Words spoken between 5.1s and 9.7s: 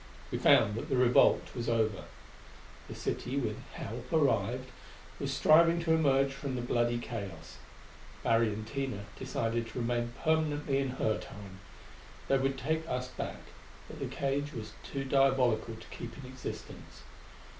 was striving to emerge from the bloody chaos. Larry and Tina decided